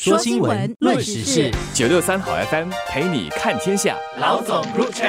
[0.00, 3.96] 说新闻，论时事，九六三好 FM 陪你看天下。
[4.20, 5.08] 老总入场。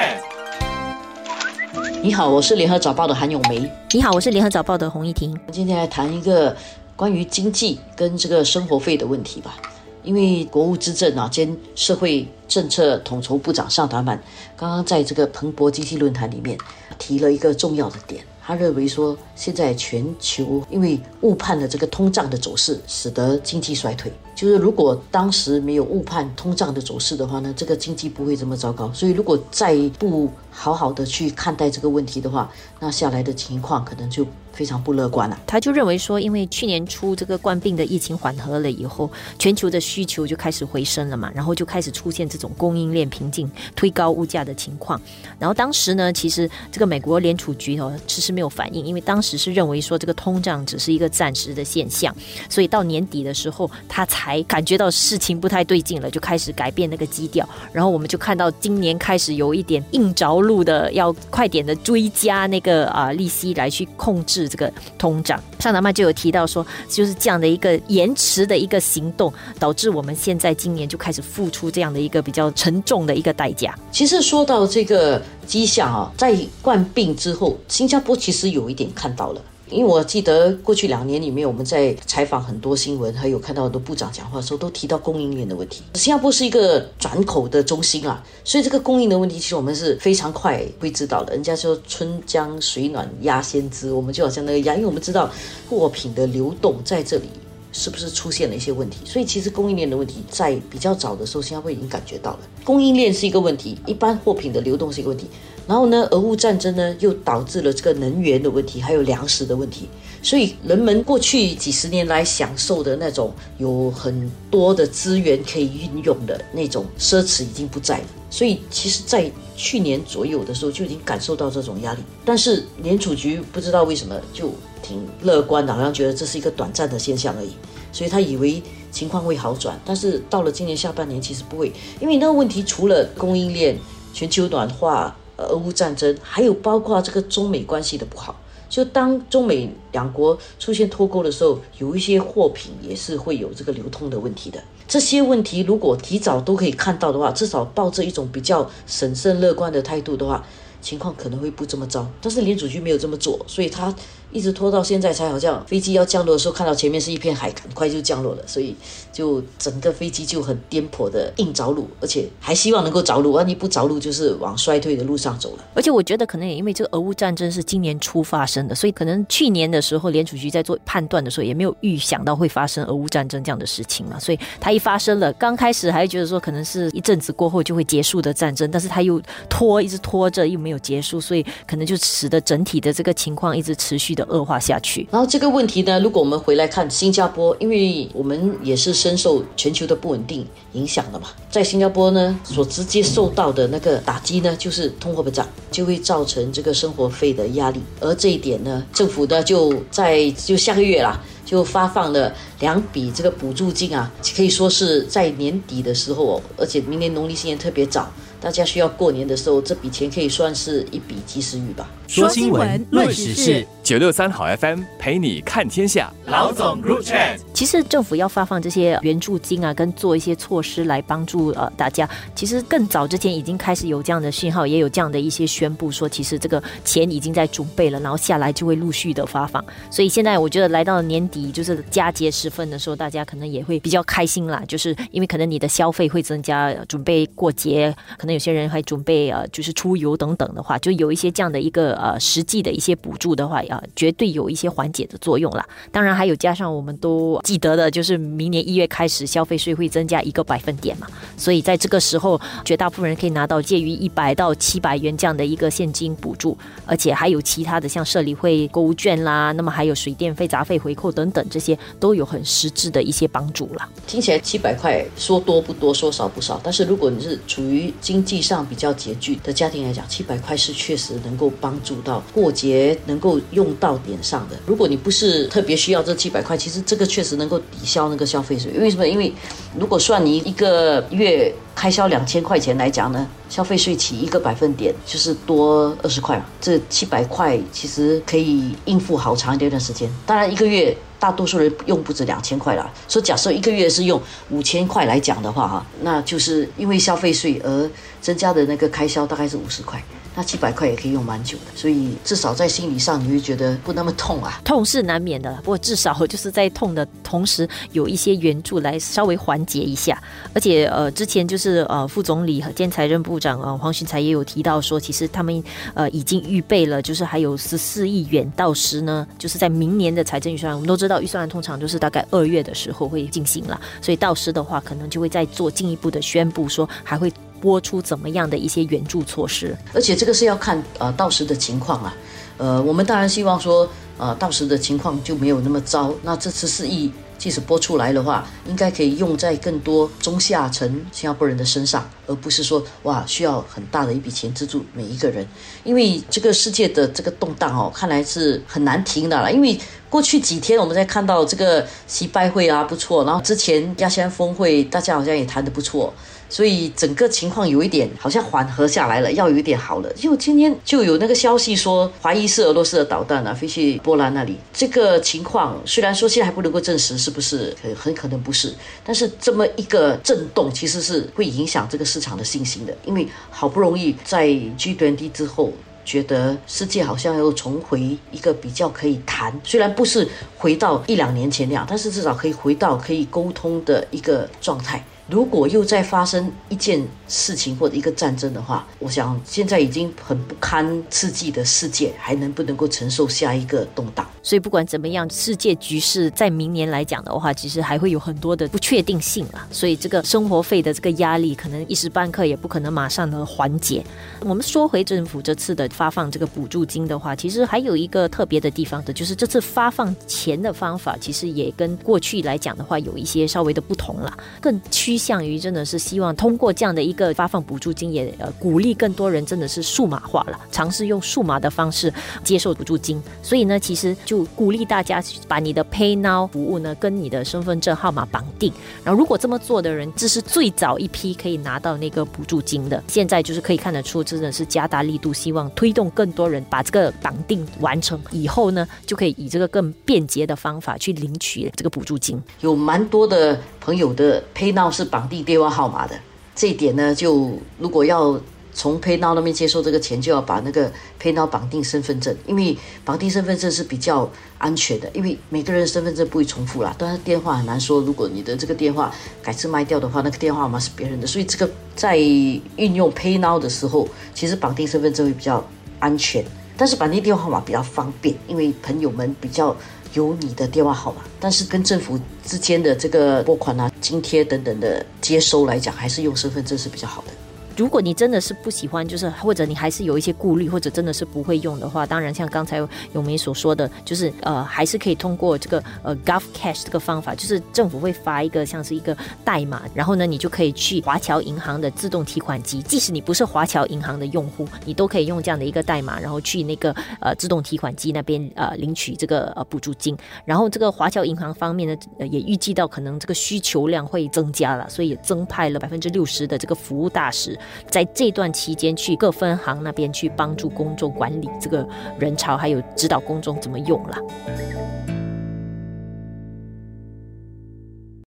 [2.02, 3.70] 你好，我是联合早报的韩永梅。
[3.92, 5.38] 你好，我是联合早报的洪一婷。
[5.52, 6.56] 今天来谈一个
[6.96, 9.58] 关于经济跟这个生活费的问题吧。
[10.02, 14.20] 因为国务资政啊兼社会政策统筹部长尚达曼
[14.56, 16.58] 刚刚在这个彭博经济论坛里面
[16.98, 18.24] 提了一个重要的点。
[18.42, 24.12] 他认为说，现在全球因为误判了这个通胀的走势，使得经济衰退。
[24.40, 28.90] 就是如果当时没有误判通胀的走势的话呢，这个经济不会这么糟糕。
[28.94, 34.26] 所以如果再不好好的去看待这个问题的话，那下来的情况可能就。
[34.52, 35.40] 非常不乐观了。
[35.46, 39.08] 他就认为说，因为去年初这个冠病的疫情缓和了以后，
[39.38, 45.00] 全球的需求就开始回升了嘛，然后就开始出现这种供应链瓶颈、推高物价的情况。
[45.38, 52.14] 然后当时呢，其实这个美国联储局哦迟迟没有反应，因为当时是认为说这个通胀只是一个暂时的现象，
[52.48, 57.48] 所以到年底的时候，他才感觉到事情不太对劲了，就开始改变那个基调。
[57.72, 64.48] 然后我们就看到今年开始有一点硬着陆的，要快点的追加那个啊利息来去控制。
[64.50, 73.72] 这个通胀，上南曼就有提到说，就是这样的一个延迟的一个行动，导致我们现在今年就开始付出这样的一个比较沉重的一个代价。
[73.92, 79.40] 其实说到这个迹象啊，在冠病之后，新加坡其实有一点看到了。
[79.70, 85.82] 因为我记得过去两年里面，我们在采访很多新闻，还有看到很多部长讲话的时候，都提到供应链的问题。
[85.94, 91.32] 新加坡是一个转口的中心啊，所以这个供应的问题，其实我们是非常快会知道的。
[91.32, 95.30] 人家说春江水暖鸭先知，我们就好像那个鸭，因为我们知道
[95.68, 97.28] 货品的流动在这里
[97.72, 102.40] 是不是出现了一些问题，所以其实供应链的问题在比较早的时候，新加坡已经感觉到了。
[102.64, 105.28] 供应链是一个问题，一般货品的流动是一个问题。
[105.66, 109.88] 然后呢，俄乌战争呢，又导致了这个能源的问题，还有粮食的问题。
[110.22, 118.04] 所以人们过去几十年来享受的那种有很多的资源可以运用的那种奢侈已经不在了。
[118.28, 122.00] 所以其实，在去年左右的时候就已经感受到这种压力。
[122.24, 124.52] 但是联储局不知道为什么就
[124.82, 127.52] 挺乐观的，好像觉得这是一个短暂的现象而已。
[127.92, 128.62] 所以他以为
[128.92, 129.80] 情况会好转。
[129.86, 133.78] 但是到了今年下半年，其实不会，因为那个问题除了供应链、
[134.12, 135.16] 全球暖化。
[135.48, 144.62] 俄乌战争，还有包括这个中美关系的不好，就当中美两国出现脱钩的时候，有一些货品也是会有这个流通的问题的。
[144.86, 150.44] 这些问题如果提早都可以看到的话，至少抱着一种比较审慎乐观的态度的话，
[150.80, 152.06] 情况可能会不这么糟。
[152.20, 153.94] 但是联储局没有这么做，所以他。
[154.32, 158.74] 一直拖到现在才好像飞机要降落的时候，看到前面是一片海，赶快就降落了，所以
[159.12, 165.64] 就整个飞机就很颠簸的硬着陆，而且还希望能够着陆，万一不着陆就是往衰退的路上走了。
[165.74, 184.34] 而且我觉得可能也因为这个俄乌战争是今年初发生的，所以可能去年的时候联储局在做判断的时候也没有预想到会发生俄乌战争这样的事情嘛，所以它一发生了，刚开始还觉得说可能是一阵子过后就会结束的战争，但是它又拖，一直拖着又没有结束，所以可能就使得整体的这个情况一直持续的。
[184.34, 185.06] 恶化下去。
[185.10, 197.80] 然后这个问题呢，如果我们回来看新加坡，因为我们也是深受全球的不稳定影响的嘛，在新加坡呢，所直接受到的那个打击呢，就是通货膨胀，就会造成这个生活费的压力。
[197.98, 208.08] 而这一点呢，政府呢就在就下个月啦，就发放了两笔这个补助金啊，可以说是在年底的时候哦，而且明年农历新年特别早。
[208.42, 211.86] 大家需要过年的时候，这笔钱可以算是一笔及时雨吧。
[212.08, 216.12] 说新闻，论时事，九六三好 FM 陪你看天下。
[216.26, 217.18] 老总入场。
[217.52, 222.08] 其实政府要发放这些援助金啊，跟做一些措施来帮助呃大家。
[222.32, 229.62] 其实更早之前已经开始有这样的信号，也有这样的一些宣布说，其实这个钱已经在准备了，然后下来就会陆续的发放。
[229.90, 238.32] 所以现在我觉得来到年底，就是佳节时分的时候，大家可能也会比较开心啦，就是因为可能你的消费会增加，准备过节可能。
[238.32, 245.66] 有些人还准备呃，就是出游等等的话，就有一些这样的一个呃实际的一些补助的话，啊，绝对有一些缓解的作用啦。
[245.90, 251.06] 当然还有加上我们都记得的，就是明年一月开始消费税会增加一个百分点嘛，
[251.36, 256.56] 所以在这个时候，绝大部分人可以拿到介于一百到七百元这样的一个现金补助，
[256.86, 263.88] 而且还有其他的像社理会购物券啦，那么还有水电费杂费回扣等等，这些都有很实质的一些帮助了。
[264.06, 274.56] 听起来七百块说多不多，说少不少，但是如果你是处于经济上比较拮据的家庭来讲，七百块是确实能够帮助到过节能够用到点上的。
[274.66, 278.72] 如果你不是特别需要这七百块，其实这个确实能够抵消那个消费税。
[278.78, 279.06] 为什么？
[279.06, 279.32] 因为
[279.78, 290.10] 如果算你一个月开销两千块钱来讲呢，消费税起一个百分点就是多二十块嘛，这七百块其实可以应付好长一段时间。
[290.26, 294.20] 当然一个月大多数人用不止两千块啦，所以假设一个月是用
[294.50, 297.90] 五千块来讲的话哈，那就是因为消费税而
[298.20, 300.02] 增加的那个开销大概是五十块。
[300.36, 304.60] 那七百块也可以用蛮久的，所以至少在心理上你会觉得不那么痛啊。
[304.64, 310.22] 痛是难免的，不过至少 就是在痛的同时有一些援助来稍微缓解一下。
[310.54, 315.62] 而且呃，之前就是呃副总理和兼财政部长呃黄循才也有提到说，其实他们
[315.94, 327.32] 呃已经预备了，就是还有十四亿元，到时呢就是在明年的财政预算，我们都知道预算案通常就是大概二月的时候会进行了，所以到时的话可能就会再做进一步的宣布，说还会。
[327.60, 329.76] 播出怎么样的一些援助措施？
[329.92, 332.16] 而且这个是要看呃到时的情况啊，
[332.56, 336.14] 呃，我们当然希望说呃到时的情况就没有那么糟。
[336.22, 345.46] 那这次四亿即使播出来的话，应该可以用在更多中下层新加坡人的身上，而不是说哇需要很大的一笔钱资助每一个人。
[345.84, 349.50] 因为这个世界的这个动荡哦，看来是很难停的了。
[349.50, 349.78] 因为
[350.10, 356.12] 过去几天我们在看到这个习拜会啊不错，然后之前亚细安峰会大家好像也谈得不错。
[356.52, 360.12] 所以整个情况有一点好像缓和下来了，要有一点好了。
[360.14, 364.56] 就今天就有那个消息说，怀疑是俄罗斯的导弹啊飞去波兰那里。
[364.72, 368.74] 这个情况虽然说现在还不能够证实是不是，很很可能不是。
[369.04, 375.72] 但是这么一个震动其实是会影响这个市场的信心的，因为好不容易在 G20 之后，
[376.04, 378.00] 觉得世界好像又重回
[378.30, 380.26] 一个比较可以谈，虽然不是
[380.56, 385.04] 回到一两年前那样，但是至少可以回到可以沟通的一个状态。
[385.30, 394.26] 如果又再发生一件事情或者一个战争的话，我想现在已经很不堪刺激的世界，还能不能够承受下一个动荡？
[394.42, 399.68] 所以不管怎么样，世界局势在明年来讲的话，其实还会有很多的不确定性啊。
[399.70, 404.04] 所以这个生活费的这个压力，可能一时半刻也不可能马上能缓解。
[404.40, 415.19] 我们说回政府这次的发放这个补助金的话，其实还有一个特别的地方的，就是这次发放钱的方法，其实也跟过去来讲的话，有一些稍微的不同了，更趋。
[415.20, 422.10] 向于真的是希望通过这样的一个发放补助金，也呃鼓励更多人真的是数码化了，尝试用数码的方式
[422.42, 423.22] 接受补助金。
[423.42, 428.72] 所以呢，其实就鼓励大家把你的 Pay Now 服务呢跟你的身份证号码绑定。
[429.04, 433.04] 然后如果这么做的人，这是最早一批可以拿到那个补助金的。
[433.06, 442.42] 现在就是可以看得出，真的是加大力度，希望推动更多人把这个绑定完成以后呢，就可以以这个更便捷的方法去领取这个补助金。
[442.62, 445.09] 有蛮多的朋友的 Pay Now 是。
[445.10, 446.14] 绑定电话号码的
[446.54, 448.40] 这一点呢，就如果要
[448.72, 450.90] 从 PayNow 那边接受这个钱，就要把那个
[451.20, 459.12] PayNow 绑定身份证，因为绑定身份证是比较安全的，因为每个人身份证不会重复啦，但是电话很难说，如果你的这个电话
[459.42, 465.66] 改次卖掉的话，那个电话号码是别人的，所以这个在运用 PayNow 的时候，其实绑定身份证会比较
[465.98, 466.44] 安全，
[466.80, 469.76] 但是绑定电话号码比较方便，因为朋友们比较。
[470.14, 477.32] 有你的电话号码，但是跟政府之间的这个拨款啊、津贴等等的接收来讲，还是用身份证是比较好的。
[477.76, 482.76] 如果你真的是不喜欢，就是或者你还是有一些顾虑，或者真的是不会用的话，当然像刚才
[483.14, 500.16] 永梅所说的，就是呃，还是可以通过这个呃 Gov Cash 这个方法，就是政府会发一个像是一个代码，然后呢，你就可以去华侨银行的自动提款机，即使你不是华侨银行的用户，你都可以用这样的一个代码，然后去那个呃自动提款机那边呃领取这个呃补助金。
[500.44, 507.58] 然后这个华侨银行方面呢，呃也预计到可能这个需求量会增加了，所以也增派了百分之六十的这个服务大使。
[507.88, 511.86] 在这段期间，去各分行那边去帮助公众管理这个
[512.18, 514.16] 人潮，还有指导公众怎么用了。